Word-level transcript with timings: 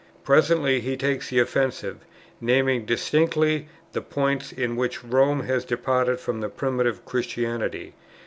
Presently 0.23 0.79
he 0.79 0.97
takes 0.97 1.29
the 1.29 1.37
offensive, 1.37 1.97
naming 2.41 2.85
distinctly 2.87 3.67
the 3.91 4.01
points, 4.01 4.51
in 4.51 4.75
which 4.75 5.03
Rome 5.03 5.41
has 5.41 5.63
departed 5.63 6.19
from 6.19 6.41
Primitive 6.49 7.05
Christianity, 7.05 7.93
viz. 7.95 7.95